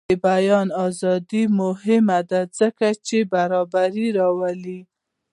د 0.09 0.13
بیان 0.29 0.67
ازادي 0.87 1.43
مهمه 1.59 2.19
ده 2.29 2.41
ځکه 2.59 2.87
چې 3.07 3.17
برابري 3.33 4.07
راولي. 4.17 4.79